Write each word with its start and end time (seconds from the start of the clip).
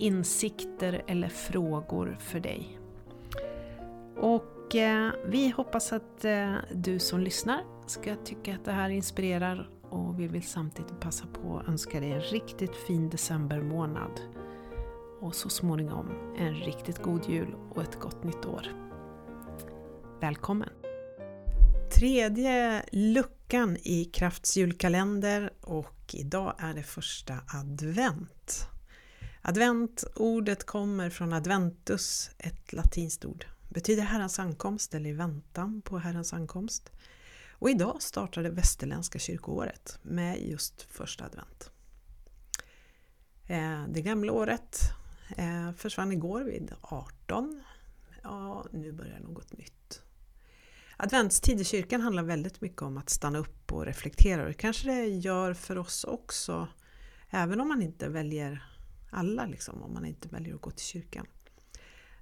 insikter 0.00 1.02
eller 1.06 1.28
frågor 1.28 2.16
för 2.20 2.40
dig. 2.40 2.78
Och 4.16 4.74
eh, 4.76 5.12
vi 5.26 5.50
hoppas 5.50 5.92
att 5.92 6.24
eh, 6.24 6.54
du 6.74 6.98
som 6.98 7.20
lyssnar 7.20 7.64
ska 7.86 8.16
tycka 8.16 8.54
att 8.54 8.64
det 8.64 8.72
här 8.72 8.90
inspirerar 8.90 9.70
och 9.90 10.20
vi 10.20 10.26
vill 10.26 10.42
samtidigt 10.42 11.00
passa 11.00 11.26
på 11.26 11.58
att 11.58 11.68
önska 11.68 12.00
dig 12.00 12.12
en 12.12 12.20
riktigt 12.20 12.76
fin 12.76 13.10
decembermånad 13.10 14.20
och 15.20 15.34
så 15.34 15.48
småningom 15.48 16.34
en 16.38 16.54
riktigt 16.54 17.02
god 17.02 17.28
jul 17.28 17.54
och 17.70 17.82
ett 17.82 17.98
gott 18.00 18.24
nytt 18.24 18.46
år. 18.46 18.66
Välkommen! 20.20 20.68
Tredje 21.98 22.84
luckan 22.92 23.76
i 23.76 24.04
Krafts 24.04 24.56
julkalender 24.56 25.50
och 25.60 26.14
idag 26.14 26.54
är 26.58 26.74
det 26.74 26.82
första 26.82 27.34
advent. 27.54 28.70
Advent, 29.42 30.04
ordet 30.16 30.66
kommer 30.66 31.10
från 31.10 31.32
adventus, 31.32 32.30
ett 32.38 32.72
latinskt 32.72 33.24
ord. 33.24 33.46
Betyder 33.68 34.02
Herrens 34.02 34.38
ankomst 34.38 34.94
eller 34.94 35.10
i 35.10 35.12
väntan 35.12 35.82
på 35.82 35.98
Herrens 35.98 36.32
ankomst. 36.32 36.92
Och 37.52 37.70
idag 37.70 38.02
startar 38.02 38.42
det 38.42 38.50
västerländska 38.50 39.18
kyrkoåret 39.18 39.98
med 40.02 40.42
just 40.42 40.82
första 40.82 41.24
advent. 41.24 41.70
Eh, 43.46 43.84
det 43.88 44.02
gamla 44.02 44.32
året 44.32 44.80
eh, 45.36 45.72
försvann 45.72 46.12
igår 46.12 46.40
vid 46.40 46.72
18. 46.80 47.62
Ja, 48.22 48.66
nu 48.72 48.92
börjar 48.92 49.20
något 49.20 49.52
nytt. 49.58 50.02
Adventstid 50.96 51.60
i 51.60 51.64
kyrkan 51.64 52.00
handlar 52.00 52.22
väldigt 52.22 52.60
mycket 52.60 52.82
om 52.82 52.96
att 52.96 53.10
stanna 53.10 53.38
upp 53.38 53.72
och 53.72 53.86
reflektera 53.86 54.42
och 54.42 54.48
det 54.48 54.54
kanske 54.54 54.90
det 54.90 55.06
gör 55.06 55.54
för 55.54 55.78
oss 55.78 56.04
också. 56.04 56.68
Även 57.30 57.60
om 57.60 57.68
man 57.68 57.82
inte 57.82 58.08
väljer 58.08 58.69
alla 59.10 59.46
liksom, 59.46 59.82
om 59.82 59.94
man 59.94 60.04
inte 60.04 60.28
väljer 60.28 60.54
att 60.54 60.60
gå 60.60 60.70
till 60.70 60.86
kyrkan. 60.86 61.26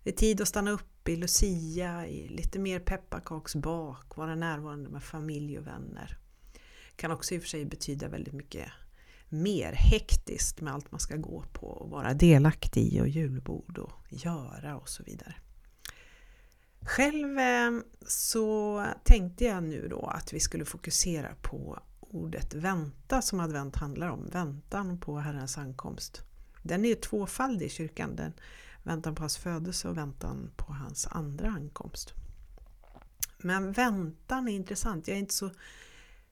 Det 0.02 0.10
är 0.10 0.16
tid 0.16 0.40
att 0.40 0.48
stanna 0.48 0.70
upp 0.70 1.08
i 1.08 1.16
Lucia, 1.16 2.06
i 2.06 2.28
lite 2.28 2.58
mer 2.58 2.80
pepparkaksbak, 2.80 4.16
vara 4.16 4.34
närvarande 4.34 4.90
med 4.90 5.02
familj 5.02 5.58
och 5.58 5.66
vänner. 5.66 6.18
Kan 6.96 7.10
också 7.10 7.34
i 7.34 7.38
och 7.38 7.42
för 7.42 7.48
sig 7.48 7.64
betyda 7.64 8.08
väldigt 8.08 8.34
mycket 8.34 8.68
mer 9.28 9.72
hektiskt 9.72 10.60
med 10.60 10.74
allt 10.74 10.92
man 10.92 11.00
ska 11.00 11.16
gå 11.16 11.44
på 11.52 11.66
och 11.66 11.90
vara 11.90 12.14
delaktig 12.14 12.92
i 12.94 13.00
och 13.00 13.08
julbord 13.08 13.78
och 13.78 13.92
göra 14.08 14.76
och 14.76 14.88
så 14.88 15.02
vidare. 15.02 15.34
Själv 16.80 17.38
eh, 17.38 17.70
så 18.06 18.84
tänkte 19.04 19.44
jag 19.44 19.62
nu 19.62 19.88
då 19.88 20.06
att 20.06 20.32
vi 20.32 20.40
skulle 20.40 20.64
fokusera 20.64 21.34
på 21.42 21.82
ordet 22.00 22.54
vänta 22.54 23.22
som 23.22 23.40
advent 23.40 23.76
handlar 23.76 24.08
om, 24.08 24.28
väntan 24.32 25.00
på 25.00 25.18
Herrens 25.18 25.58
ankomst. 25.58 26.22
Den 26.62 26.84
är 26.84 26.88
ju 26.88 26.94
tvåfaldig 26.94 27.66
i 27.66 27.68
kyrkan, 27.68 28.16
den 28.16 28.32
väntan 28.82 29.14
på 29.14 29.22
hans 29.22 29.36
födelse 29.36 29.88
och 29.88 29.96
väntan 29.96 30.50
på 30.56 30.72
hans 30.72 31.06
andra 31.06 31.48
ankomst. 31.48 32.14
Men 33.38 33.72
väntan 33.72 34.48
är 34.48 34.52
intressant, 34.52 35.08
jag 35.08 35.14
är 35.14 35.18
inte 35.18 35.34
så, 35.34 35.50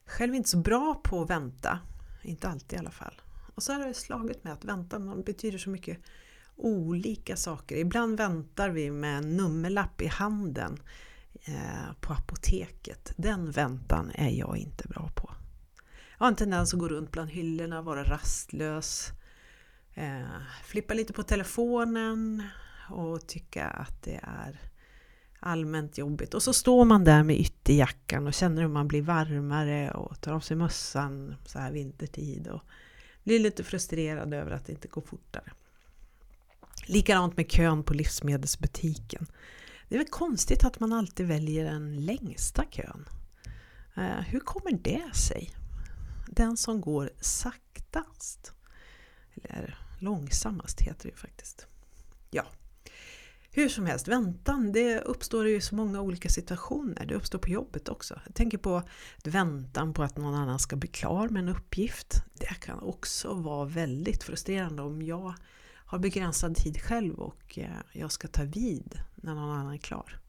själv 0.05 0.35
inte 0.35 0.49
så 0.49 0.57
bra 0.57 1.01
på 1.03 1.21
att 1.21 1.29
vänta, 1.29 1.79
inte 2.21 2.49
alltid 2.49 2.73
i 2.73 2.79
alla 2.79 2.91
fall. 2.91 3.21
Och 3.55 3.63
så 3.63 3.73
har 3.73 3.87
det 3.87 3.93
slagit 3.93 4.43
mig 4.43 4.53
att 4.53 4.65
väntan 4.65 5.23
betyder 5.23 5.57
så 5.57 5.69
mycket 5.69 5.97
olika 6.55 7.35
saker. 7.35 7.75
Ibland 7.75 8.17
väntar 8.17 8.69
vi 8.69 8.91
med 8.91 9.17
en 9.17 9.37
nummerlapp 9.37 10.01
i 10.01 10.07
handen 10.07 10.81
eh, 11.41 11.93
på 12.01 12.13
apoteket. 12.13 13.13
Den 13.17 13.51
väntan 13.51 14.11
är 14.13 14.29
jag 14.29 14.57
inte 14.57 14.87
bra 14.87 15.09
på. 15.15 15.33
Jag 16.17 16.25
har 16.25 16.27
en 16.27 16.35
tendens 16.35 16.73
att 16.73 16.79
gå 16.79 16.87
runt 16.87 17.11
bland 17.11 17.29
hyllorna, 17.29 17.81
vara 17.81 18.03
rastlös, 18.03 19.11
eh, 19.97 20.41
flippa 20.63 20.93
lite 20.93 21.13
på 21.13 21.23
telefonen 21.23 22.43
och 22.89 23.27
tycka 23.27 23.67
att 23.67 24.03
det 24.03 24.19
är 24.23 24.59
allmänt 25.39 25.97
jobbigt. 25.97 26.33
Och 26.33 26.43
så 26.43 26.53
står 26.53 26.85
man 26.85 27.03
där 27.03 27.23
med 27.23 27.39
ytterjackan 27.39 28.27
och 28.27 28.33
känner 28.33 28.61
hur 28.61 28.69
man 28.69 28.87
blir 28.87 29.01
varmare 29.01 29.91
och 29.91 30.21
tar 30.21 30.31
av 30.33 30.39
sig 30.39 30.57
mössan 30.57 31.35
så 31.45 31.59
här 31.59 31.71
vintertid 31.71 32.47
och 32.47 32.61
blir 33.23 33.39
lite 33.39 33.63
frustrerad 33.63 34.33
över 34.33 34.51
att 34.51 34.65
det 34.65 34.71
inte 34.71 34.87
går 34.87 35.01
fortare. 35.01 35.51
Likadant 36.85 37.37
med 37.37 37.51
kön 37.51 37.83
på 37.83 37.93
livsmedelsbutiken. 37.93 39.27
Det 39.89 39.95
är 39.95 39.99
väl 39.99 40.09
konstigt 40.09 40.63
att 40.63 40.79
man 40.79 40.93
alltid 40.93 41.27
väljer 41.27 41.65
den 41.65 42.05
längsta 42.05 42.63
kön. 42.63 43.05
Eh, 43.95 44.21
hur 44.27 44.39
kommer 44.39 44.71
det 44.71 45.15
sig? 45.15 45.51
Den 46.27 46.57
som 46.57 46.81
går 46.81 47.11
saktast. 47.21 48.53
Eller 49.43 49.86
långsammast 50.01 50.81
heter 50.81 51.03
det 51.03 51.09
ju 51.09 51.15
faktiskt. 51.15 51.67
Ja, 52.31 52.45
hur 53.57 53.69
som 53.69 53.85
helst, 53.85 54.07
väntan 54.07 54.71
det 54.71 54.99
uppstår 54.99 55.47
i 55.47 55.61
så 55.61 55.75
många 55.75 56.01
olika 56.01 56.29
situationer. 56.29 57.05
Det 57.05 57.15
uppstår 57.15 57.39
på 57.39 57.49
jobbet 57.49 57.89
också. 57.89 58.19
Jag 58.25 58.35
tänker 58.35 58.57
på 58.57 58.83
väntan 59.23 59.93
på 59.93 60.03
att 60.03 60.17
någon 60.17 60.35
annan 60.35 60.59
ska 60.59 60.75
bli 60.75 60.89
klar 60.89 61.29
med 61.29 61.39
en 61.39 61.49
uppgift. 61.49 62.23
Det 62.33 62.59
kan 62.61 62.79
också 62.79 63.33
vara 63.33 63.65
väldigt 63.65 64.23
frustrerande 64.23 64.81
om 64.81 65.01
jag 65.01 65.33
har 65.85 65.99
begränsad 65.99 66.55
tid 66.55 66.81
själv 66.81 67.19
och 67.19 67.59
eh, 67.59 67.69
jag 67.91 68.11
ska 68.11 68.27
ta 68.27 68.43
vid 68.43 68.99
när 69.15 69.35
någon 69.35 69.49
annan 69.49 69.73
är 69.73 69.77
klar. 69.77 70.19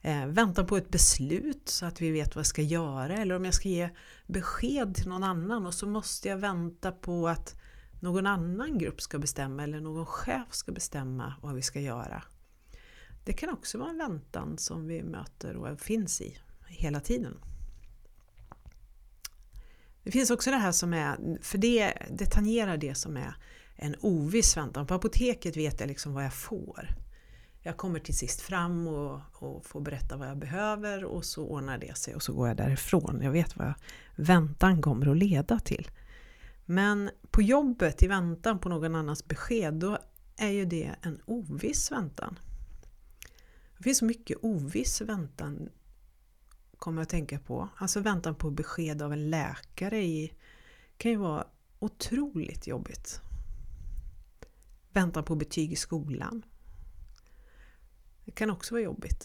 Eh, 0.00 0.26
väntan 0.26 0.66
på 0.66 0.76
ett 0.76 0.90
beslut 0.90 1.68
så 1.68 1.86
att 1.86 2.00
vi 2.00 2.10
vet 2.10 2.34
vad 2.34 2.40
jag 2.40 2.46
ska 2.46 2.62
göra 2.62 3.16
eller 3.16 3.34
om 3.34 3.44
jag 3.44 3.54
ska 3.54 3.68
ge 3.68 3.90
besked 4.26 4.94
till 4.94 5.08
någon 5.08 5.24
annan 5.24 5.66
och 5.66 5.74
så 5.74 5.86
måste 5.86 6.28
jag 6.28 6.36
vänta 6.36 6.92
på 6.92 7.28
att 7.28 7.60
någon 8.00 8.26
annan 8.26 8.78
grupp 8.78 9.00
ska 9.00 9.18
bestämma 9.18 9.62
eller 9.62 9.80
någon 9.80 10.06
chef 10.06 10.46
ska 10.50 10.72
bestämma 10.72 11.34
vad 11.42 11.54
vi 11.54 11.62
ska 11.62 11.80
göra. 11.80 12.22
Det 13.24 13.32
kan 13.32 13.50
också 13.50 13.78
vara 13.78 13.90
en 13.90 13.98
väntan 13.98 14.58
som 14.58 14.86
vi 14.86 15.02
möter 15.02 15.56
och 15.56 15.80
finns 15.80 16.20
i 16.20 16.38
hela 16.66 17.00
tiden. 17.00 17.38
Det 20.02 20.10
finns 20.10 20.30
också 20.30 20.50
det 20.50 20.56
här 20.56 20.72
som 20.72 20.94
är, 20.94 21.38
för 21.42 21.58
det, 21.58 21.92
det 22.10 22.26
tangerar 22.26 22.76
det 22.76 22.94
som 22.94 23.16
är 23.16 23.34
en 23.76 23.96
oviss 24.00 24.56
väntan. 24.56 24.86
På 24.86 24.94
apoteket 24.94 25.56
vet 25.56 25.80
jag 25.80 25.88
liksom 25.88 26.14
vad 26.14 26.24
jag 26.24 26.34
får. 26.34 26.88
Jag 27.62 27.76
kommer 27.76 28.00
till 28.00 28.16
sist 28.16 28.40
fram 28.40 28.86
och, 28.86 29.20
och 29.32 29.66
får 29.66 29.80
berätta 29.80 30.16
vad 30.16 30.28
jag 30.28 30.38
behöver 30.38 31.04
och 31.04 31.24
så 31.24 31.46
ordnar 31.46 31.78
det 31.78 31.96
sig 31.96 32.14
och 32.14 32.22
så 32.22 32.32
går 32.32 32.48
jag 32.48 32.56
därifrån. 32.56 33.20
Jag 33.22 33.30
vet 33.30 33.56
vad 33.56 33.74
väntan 34.16 34.82
kommer 34.82 35.10
att 35.10 35.16
leda 35.16 35.58
till. 35.58 35.88
Men 36.70 37.10
på 37.30 37.42
jobbet 37.42 38.02
i 38.02 38.06
väntan 38.06 38.58
på 38.58 38.68
någon 38.68 38.94
annans 38.94 39.28
besked 39.28 39.74
då 39.74 39.98
är 40.36 40.48
ju 40.48 40.64
det 40.64 40.94
en 41.02 41.20
oviss 41.24 41.92
väntan. 41.92 42.38
Det 43.76 43.82
finns 43.82 44.02
mycket 44.02 44.38
oviss 44.42 45.00
väntan 45.00 45.68
kommer 46.78 47.00
jag 47.00 47.02
att 47.02 47.08
tänka 47.08 47.38
på. 47.38 47.68
Alltså 47.76 48.00
väntan 48.00 48.34
på 48.34 48.50
besked 48.50 49.02
av 49.02 49.12
en 49.12 49.30
läkare 49.30 50.02
i, 50.02 50.32
kan 50.96 51.10
ju 51.10 51.16
vara 51.16 51.46
otroligt 51.78 52.66
jobbigt. 52.66 53.20
Väntan 54.92 55.24
på 55.24 55.34
betyg 55.34 55.72
i 55.72 55.76
skolan. 55.76 56.42
Det 58.24 58.30
kan 58.30 58.50
också 58.50 58.74
vara 58.74 58.82
jobbigt. 58.82 59.24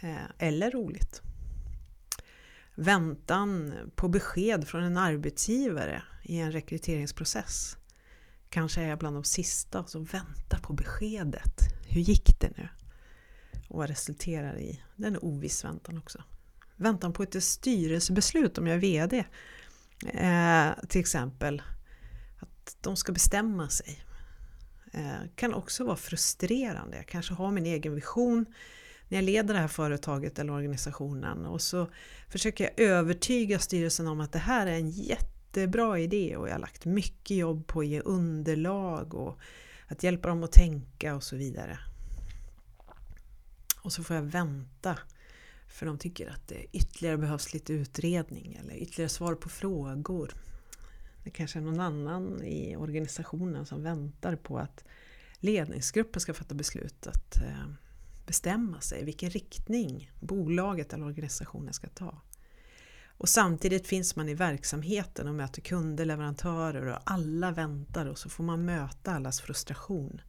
Eh, 0.00 0.30
eller 0.38 0.70
roligt. 0.70 1.22
Väntan 2.74 3.74
på 3.94 4.08
besked 4.08 4.68
från 4.68 4.82
en 4.82 4.96
arbetsgivare 4.96 6.02
i 6.22 6.38
en 6.38 6.52
rekryteringsprocess. 6.52 7.76
Kanske 8.48 8.80
är 8.80 8.88
jag 8.88 8.98
bland 8.98 9.16
de 9.16 9.24
sista 9.24 9.84
som 9.84 10.04
väntar 10.04 10.58
på 10.58 10.72
beskedet. 10.72 11.60
Hur 11.88 12.00
gick 12.00 12.40
det 12.40 12.50
nu? 12.56 12.68
Och 13.68 13.78
vad 13.78 13.88
resulterar 13.88 14.58
i? 14.58 14.82
Den 14.96 15.14
är 15.14 15.24
oviss 15.24 15.64
väntan 15.64 15.98
också. 15.98 16.22
Väntan 16.76 17.12
på 17.12 17.22
ett 17.22 17.44
styrelsebeslut 17.44 18.58
om 18.58 18.66
jag 18.66 18.76
är 18.76 18.80
VD. 18.80 19.24
Eh, 20.06 20.86
till 20.88 21.00
exempel 21.00 21.62
att 22.40 22.76
de 22.80 22.96
ska 22.96 23.12
bestämma 23.12 23.68
sig. 23.68 24.04
Eh, 24.92 25.28
kan 25.34 25.54
också 25.54 25.84
vara 25.84 25.96
frustrerande. 25.96 26.96
Jag 26.96 27.06
kanske 27.06 27.34
har 27.34 27.50
min 27.50 27.66
egen 27.66 27.94
vision 27.94 28.46
när 29.08 29.18
jag 29.18 29.24
leder 29.24 29.54
det 29.54 29.60
här 29.60 29.68
företaget 29.68 30.38
eller 30.38 30.52
organisationen 30.52 31.46
och 31.46 31.60
så 31.62 31.88
försöker 32.28 32.64
jag 32.64 32.86
övertyga 32.86 33.58
styrelsen 33.58 34.06
om 34.06 34.20
att 34.20 34.32
det 34.32 34.38
här 34.38 34.66
är 34.66 34.76
en 34.76 34.90
jättebra 34.90 35.98
idé 35.98 36.36
och 36.36 36.48
jag 36.48 36.52
har 36.52 36.60
lagt 36.60 36.84
mycket 36.84 37.36
jobb 37.36 37.66
på 37.66 37.80
att 37.80 37.86
ge 37.86 38.00
underlag 38.00 39.14
och 39.14 39.38
att 39.86 40.02
hjälpa 40.02 40.28
dem 40.28 40.42
att 40.42 40.52
tänka 40.52 41.14
och 41.14 41.22
så 41.22 41.36
vidare. 41.36 41.78
Och 43.82 43.92
så 43.92 44.02
får 44.02 44.16
jag 44.16 44.22
vänta 44.22 44.98
för 45.68 45.86
de 45.86 45.98
tycker 45.98 46.30
att 46.30 46.48
det 46.48 46.66
ytterligare 46.72 47.16
behövs 47.16 47.54
lite 47.54 47.72
utredning 47.72 48.58
eller 48.60 48.74
ytterligare 48.74 49.08
svar 49.08 49.34
på 49.34 49.48
frågor. 49.48 50.34
Det 51.24 51.30
kanske 51.30 51.58
är 51.58 51.62
någon 51.62 51.80
annan 51.80 52.42
i 52.42 52.76
organisationen 52.76 53.66
som 53.66 53.82
väntar 53.82 54.36
på 54.36 54.58
att 54.58 54.84
ledningsgruppen 55.36 56.20
ska 56.20 56.34
fatta 56.34 56.54
beslut 56.54 57.06
att 57.06 57.36
eh, 57.36 57.66
bestämma 58.26 58.80
sig 58.80 59.04
vilken 59.04 59.30
riktning 59.30 60.10
bolaget 60.20 60.92
eller 60.92 61.04
organisationen 61.04 61.72
ska 61.72 61.88
ta. 61.88 62.20
Och 63.16 63.28
samtidigt 63.28 63.86
finns 63.86 64.16
man 64.16 64.28
i 64.28 64.34
verksamheten 64.34 65.28
och 65.28 65.34
möter 65.34 65.60
kunder, 65.60 66.04
leverantörer 66.04 66.86
och 66.86 66.98
alla 67.04 67.50
väntar 67.50 68.06
och 68.06 68.18
så 68.18 68.28
får 68.28 68.44
man 68.44 68.64
möta 68.64 69.12
allas 69.14 69.40
frustration. 69.40 70.20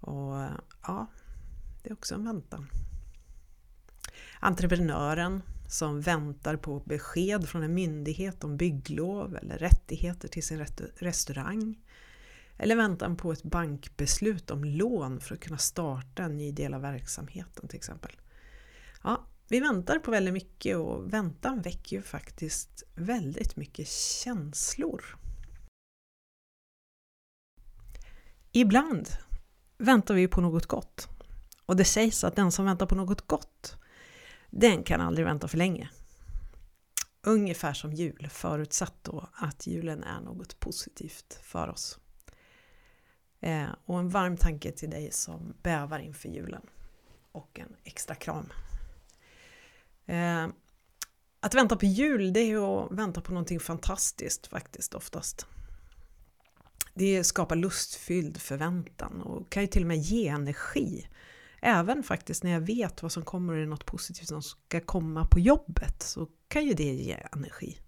Och 0.00 0.34
ja, 0.82 1.06
det 1.82 1.88
är 1.88 1.92
också 1.92 2.14
en 2.14 2.24
väntan. 2.24 2.66
Entreprenören 4.40 5.42
som 5.68 6.00
väntar 6.00 6.56
på 6.56 6.80
besked 6.80 7.48
från 7.48 7.62
en 7.62 7.74
myndighet 7.74 8.44
om 8.44 8.56
bygglov 8.56 9.36
eller 9.36 9.58
rättigheter 9.58 10.28
till 10.28 10.42
sin 10.42 10.66
restaurang. 10.96 11.78
Eller 12.62 12.76
väntan 12.76 13.16
på 13.16 13.32
ett 13.32 13.42
bankbeslut 13.42 14.50
om 14.50 14.64
lån 14.64 15.20
för 15.20 15.34
att 15.34 15.40
kunna 15.40 15.58
starta 15.58 16.22
en 16.22 16.36
ny 16.36 16.52
del 16.52 16.74
av 16.74 16.80
verksamheten 16.80 17.68
till 17.68 17.76
exempel. 17.76 18.12
Ja, 19.02 19.26
vi 19.48 19.60
väntar 19.60 19.98
på 19.98 20.10
väldigt 20.10 20.34
mycket 20.34 20.76
och 20.76 21.12
väntan 21.12 21.60
väcker 21.60 21.96
ju 21.96 22.02
faktiskt 22.02 22.82
väldigt 22.94 23.56
mycket 23.56 23.88
känslor. 23.88 25.04
Ibland 28.52 29.08
väntar 29.78 30.14
vi 30.14 30.28
på 30.28 30.40
något 30.40 30.66
gott. 30.66 31.08
Och 31.66 31.76
det 31.76 31.84
sägs 31.84 32.24
att 32.24 32.36
den 32.36 32.52
som 32.52 32.64
väntar 32.64 32.86
på 32.86 32.94
något 32.94 33.26
gott, 33.26 33.76
den 34.50 34.82
kan 34.82 35.00
aldrig 35.00 35.26
vänta 35.26 35.48
för 35.48 35.58
länge. 35.58 35.90
Ungefär 37.22 37.72
som 37.72 37.92
jul, 37.92 38.28
förutsatt 38.30 38.94
då 39.02 39.28
att 39.32 39.66
julen 39.66 40.02
är 40.02 40.20
något 40.20 40.60
positivt 40.60 41.40
för 41.42 41.68
oss. 41.68 41.98
Eh, 43.40 43.68
och 43.84 43.98
en 43.98 44.08
varm 44.08 44.36
tanke 44.36 44.72
till 44.72 44.90
dig 44.90 45.12
som 45.12 45.54
bävar 45.62 45.98
inför 45.98 46.28
julen. 46.28 46.62
Och 47.32 47.60
en 47.60 47.76
extra 47.84 48.14
kram. 48.14 48.52
Eh, 50.06 50.48
att 51.40 51.54
vänta 51.54 51.76
på 51.76 51.86
jul, 51.86 52.32
det 52.32 52.40
är 52.40 52.84
att 52.84 52.92
vänta 52.92 53.20
på 53.20 53.32
någonting 53.32 53.60
fantastiskt 53.60 54.46
faktiskt 54.46 54.94
oftast. 54.94 55.46
Det 56.94 57.24
skapar 57.24 57.56
lustfylld 57.56 58.40
förväntan 58.40 59.20
och 59.20 59.50
kan 59.50 59.62
ju 59.62 59.66
till 59.66 59.82
och 59.82 59.88
med 59.88 59.98
ge 59.98 60.28
energi. 60.28 61.08
Även 61.62 62.02
faktiskt 62.02 62.44
när 62.44 62.50
jag 62.50 62.60
vet 62.60 63.02
vad 63.02 63.12
som 63.12 63.24
kommer 63.24 63.52
och 63.52 63.58
är 63.58 63.66
något 63.66 63.86
positivt 63.86 64.28
som 64.28 64.42
ska 64.42 64.80
komma 64.80 65.24
på 65.24 65.40
jobbet 65.40 66.02
så 66.02 66.28
kan 66.48 66.64
ju 66.64 66.74
det 66.74 66.94
ge 66.94 67.16
energi. 67.32 67.78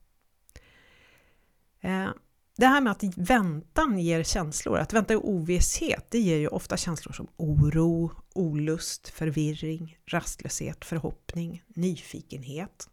Eh, 1.80 2.08
det 2.56 2.66
här 2.66 2.80
med 2.80 2.90
att 2.90 3.04
väntan 3.16 3.98
ger 3.98 4.22
känslor, 4.22 4.78
att 4.78 4.92
vänta 4.92 5.14
i 5.14 5.16
ovisshet, 5.16 6.06
det 6.10 6.18
ger 6.18 6.36
ju 6.36 6.48
ofta 6.48 6.76
känslor 6.76 7.12
som 7.12 7.28
oro, 7.36 8.10
olust, 8.34 9.08
förvirring, 9.08 9.98
rastlöshet, 10.06 10.84
förhoppning, 10.84 11.62
nyfikenhet. 11.68 12.88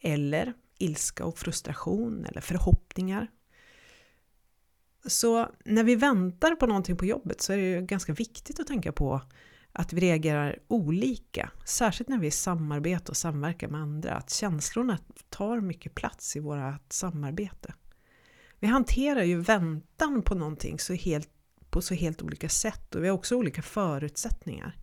Eller 0.00 0.52
ilska 0.78 1.24
och 1.24 1.38
frustration 1.38 2.24
eller 2.24 2.40
förhoppningar. 2.40 3.30
Så 5.06 5.48
när 5.64 5.84
vi 5.84 5.96
väntar 5.96 6.54
på 6.54 6.66
någonting 6.66 6.96
på 6.96 7.04
jobbet 7.04 7.40
så 7.40 7.52
är 7.52 7.56
det 7.56 7.62
ju 7.62 7.80
ganska 7.80 8.12
viktigt 8.12 8.60
att 8.60 8.66
tänka 8.66 8.92
på 8.92 9.20
att 9.72 9.92
vi 9.92 10.00
reagerar 10.00 10.58
olika, 10.68 11.50
särskilt 11.64 12.08
när 12.08 12.18
vi 12.18 12.30
samarbetar 12.30 13.10
och 13.10 13.16
samverkar 13.16 13.68
med 13.68 13.80
andra, 13.80 14.14
att 14.14 14.30
känslorna 14.30 14.98
tar 15.28 15.60
mycket 15.60 15.94
plats 15.94 16.36
i 16.36 16.40
vårt 16.40 16.92
samarbete. 16.92 17.74
Vi 18.64 18.68
hanterar 18.68 19.22
ju 19.22 19.40
väntan 19.40 20.22
på 20.22 20.34
någonting 20.34 20.78
så 20.78 20.94
helt, 20.94 21.28
på 21.70 21.82
så 21.82 21.94
helt 21.94 22.22
olika 22.22 22.48
sätt 22.48 22.94
och 22.94 23.04
vi 23.04 23.08
har 23.08 23.14
också 23.14 23.36
olika 23.36 23.62
förutsättningar. 23.62 24.76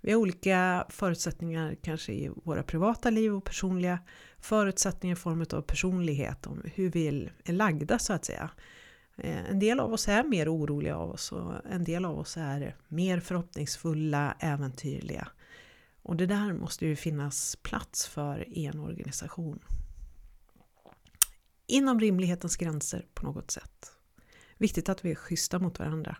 Vi 0.00 0.12
har 0.12 0.20
olika 0.20 0.86
förutsättningar 0.88 1.76
kanske 1.82 2.12
i 2.12 2.30
våra 2.44 2.62
privata 2.62 3.10
liv 3.10 3.34
och 3.34 3.44
personliga 3.44 3.98
förutsättningar 4.40 5.16
i 5.16 5.18
form 5.18 5.46
av 5.52 5.62
personlighet, 5.62 6.46
om 6.46 6.62
hur 6.74 6.90
vi 6.90 7.30
är 7.44 7.52
lagda 7.52 7.98
så 7.98 8.12
att 8.12 8.24
säga. 8.24 8.50
Eh, 9.16 9.50
en 9.50 9.58
del 9.58 9.80
av 9.80 9.92
oss 9.92 10.08
är 10.08 10.24
mer 10.24 10.54
oroliga 10.54 10.96
av 10.96 11.10
oss 11.10 11.32
och 11.32 11.52
en 11.70 11.84
del 11.84 12.04
av 12.04 12.18
oss 12.18 12.36
är 12.36 12.76
mer 12.88 13.20
förhoppningsfulla, 13.20 14.36
äventyrliga. 14.38 15.28
Och 16.02 16.16
det 16.16 16.26
där 16.26 16.52
måste 16.52 16.86
ju 16.86 16.96
finnas 16.96 17.56
plats 17.56 18.06
för 18.06 18.48
i 18.48 18.66
en 18.66 18.78
organisation 18.78 19.58
inom 21.72 22.00
rimlighetens 22.00 22.56
gränser 22.56 23.06
på 23.14 23.26
något 23.26 23.50
sätt. 23.50 23.92
Viktigt 24.58 24.88
att 24.88 25.04
vi 25.04 25.10
är 25.10 25.14
schyssta 25.14 25.58
mot 25.58 25.78
varandra. 25.78 26.16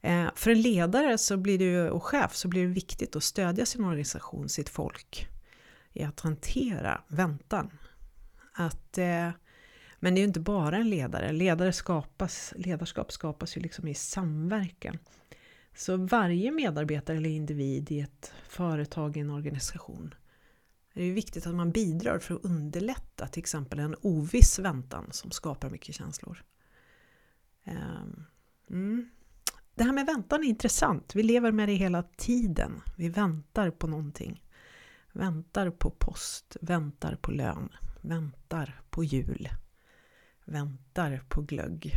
Eh, 0.00 0.26
för 0.34 0.50
en 0.50 0.62
ledare 0.62 1.18
så 1.18 1.36
blir 1.36 1.58
det 1.58 1.64
ju, 1.64 1.90
och 1.90 2.02
chef 2.02 2.34
så 2.34 2.48
blir 2.48 2.62
det 2.62 2.72
viktigt 2.72 3.16
att 3.16 3.24
stödja 3.24 3.66
sin 3.66 3.84
organisation, 3.84 4.48
sitt 4.48 4.68
folk 4.68 5.28
i 5.92 6.02
att 6.02 6.20
hantera 6.20 7.00
väntan. 7.08 7.70
Att, 8.52 8.98
eh, 8.98 9.30
men 10.00 10.14
det 10.14 10.18
är 10.18 10.22
ju 10.22 10.24
inte 10.24 10.40
bara 10.40 10.76
en 10.76 10.90
ledare, 10.90 11.32
ledare 11.32 11.72
skapas, 11.72 12.52
ledarskap 12.56 13.12
skapas 13.12 13.56
ju 13.56 13.60
liksom 13.60 13.88
i 13.88 13.94
samverkan. 13.94 14.98
Så 15.74 15.96
varje 15.96 16.50
medarbetare 16.50 17.16
eller 17.16 17.30
individ 17.30 17.90
i 17.90 18.00
ett 18.00 18.32
företag, 18.48 19.16
i 19.16 19.20
en 19.20 19.30
organisation 19.30 20.14
det 20.94 21.02
är 21.02 21.12
viktigt 21.12 21.46
att 21.46 21.54
man 21.54 21.70
bidrar 21.70 22.18
för 22.18 22.34
att 22.34 22.44
underlätta 22.44 23.28
till 23.28 23.40
exempel 23.40 23.78
en 23.78 23.96
oviss 24.00 24.58
väntan 24.58 25.08
som 25.10 25.30
skapar 25.30 25.70
mycket 25.70 25.94
känslor. 25.94 26.44
Ehm, 27.64 28.24
mm. 28.70 29.10
Det 29.74 29.84
här 29.84 29.92
med 29.92 30.06
väntan 30.06 30.44
är 30.44 30.48
intressant. 30.48 31.14
Vi 31.14 31.22
lever 31.22 31.52
med 31.52 31.68
det 31.68 31.74
hela 31.74 32.02
tiden. 32.02 32.80
Vi 32.96 33.08
väntar 33.08 33.70
på 33.70 33.86
någonting. 33.86 34.42
Väntar 35.12 35.70
på 35.70 35.90
post, 35.90 36.56
väntar 36.60 37.16
på 37.16 37.30
lön, 37.30 37.68
väntar 38.00 38.80
på 38.90 39.04
jul, 39.04 39.48
väntar 40.44 41.22
på 41.28 41.42
glögg. 41.42 41.92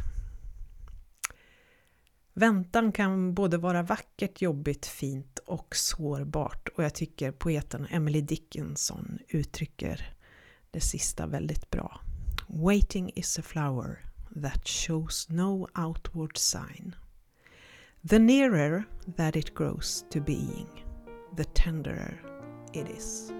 Väntan 2.34 2.92
kan 2.92 3.34
både 3.34 3.58
vara 3.58 3.84
vackert, 3.84 4.42
jobbigt, 4.42 4.86
fint 4.86 5.37
och 5.48 5.76
sårbart 5.76 6.70
och 6.76 6.84
jag 6.84 6.94
tycker 6.94 7.32
poeten 7.32 7.88
Emily 7.90 8.22
Dickinson 8.22 9.20
uttrycker 9.28 10.14
det 10.72 10.80
sista 10.80 11.28
väldigt 11.28 11.70
bra. 11.70 12.02
Waiting 12.48 13.12
is 13.16 13.40
a 13.40 13.42
flower 13.42 14.06
that 14.42 14.68
shows 14.68 15.30
no 15.30 15.68
outward 15.76 16.38
sign. 16.38 16.96
The 18.10 18.20
nearer 18.20 18.84
that 19.16 19.36
it 19.36 19.56
grows 19.56 20.06
to 20.10 20.20
being, 20.22 20.86
the 21.38 21.44
tenderer 21.44 22.22
it 22.74 22.88
is. 22.98 23.32